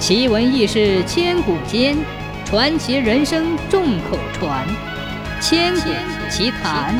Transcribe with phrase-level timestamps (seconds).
[0.00, 1.94] 奇闻异事千古间，
[2.46, 4.66] 传奇人生众口传。
[5.42, 5.90] 千古
[6.30, 6.98] 奇谈。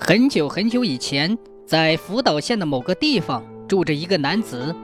[0.00, 1.36] 很久很久以前，
[1.66, 4.74] 在福岛县的某个地方，住着一个男子。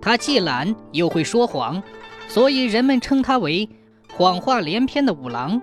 [0.00, 1.80] 他既懒又会说谎，
[2.26, 3.68] 所以人们称他为
[4.10, 5.60] 谎话连篇的五郎。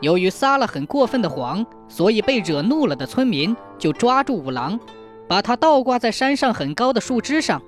[0.00, 4.78] 由于撒了很过分的谎，所以被惹怒了的村民就抓住五郎，
[5.26, 7.60] 把他倒挂在山上很高的树枝上。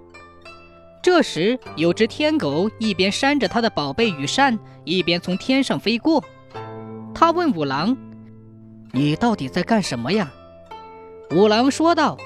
[1.10, 6.22] 这时，有只天狗一边扇着他的宝贝羽扇，一边从天上飞过。
[7.14, 7.96] 他问五郎
[8.92, 10.30] ：“你到底在干什么呀？”
[11.34, 12.18] 五郎说道：“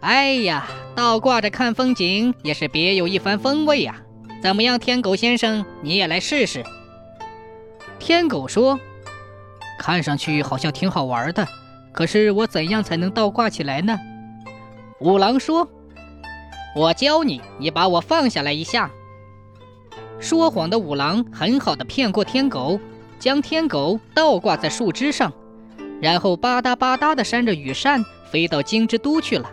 [0.00, 4.00] 哎呀，倒挂着看风景也是别有一番风味呀！
[4.42, 6.64] 怎么样，天狗先生，你也来试试？”
[8.00, 8.80] 天狗说
[9.78, 11.46] ：“看上去好像挺好玩的，
[11.92, 13.98] 可是我怎样才能倒挂起来呢？”
[15.00, 15.70] 五郎说。
[16.74, 18.90] 我教你，你把我放下来一下。
[20.20, 22.78] 说谎的五郎很好的骗过天狗，
[23.18, 25.32] 将天狗倒挂在树枝上，
[26.00, 29.50] 然后吧嗒吧嗒的扇着羽扇飞到京之都去了。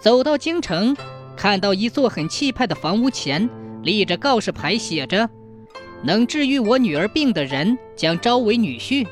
[0.00, 0.96] 走到京城，
[1.36, 3.50] 看到一座很气派的房屋前
[3.82, 5.28] 立着告示牌，写着
[6.02, 9.06] ：“能治愈我女儿病的人将招为女婿。”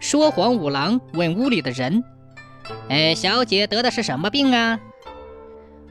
[0.00, 2.02] 说谎五郎问屋里的人
[2.88, 4.78] ：“哎，小姐得的是什么病啊？”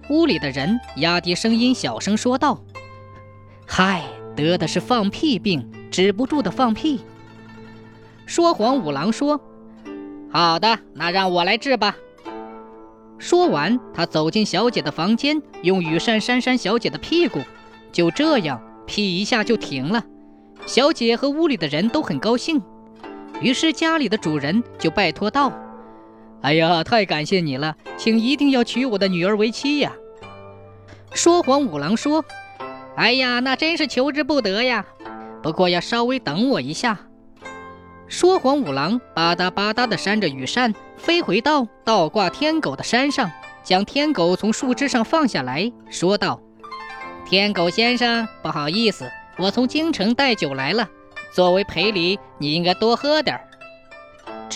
[0.10, 2.62] 屋里的人压低声音，小声说道
[3.66, 4.04] ：“嗨，
[4.36, 7.02] 得的是放屁病，止不住的放屁。”
[8.28, 9.42] 说谎五郎说
[10.32, 11.96] ：“好的，那让我来治吧。”
[13.18, 17.40] 说完，他走进小姐的房间，用羽扇扇扇小姐的屁股，
[17.92, 20.04] 就这样，屁一下就停了。
[20.68, 22.62] 小姐和屋里的人都很高兴，
[23.42, 25.52] 于是家里的主人就拜托道。
[26.42, 29.94] 哎呀，太感谢你了，请一定要娶我的女儿为妻呀！
[31.14, 32.24] 说谎五郎说
[32.96, 34.86] ：“哎呀，那真是求之不得呀，
[35.42, 37.00] 不过要稍微等我一下。”
[38.08, 43.32] 说谎五郎吧嗒吧嗒地扇着羽扇，飞回到倒挂天狗的山上，
[43.64, 46.40] 将天狗从树枝上放下来说道
[47.26, 50.88] ：“天狗先生，不好意思，我从京城带酒来了，
[51.34, 53.48] 作为赔礼，你应该多喝点儿。”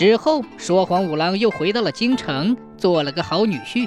[0.00, 3.86] 之后，说谎五郎又回到了京城，做了个好女婿。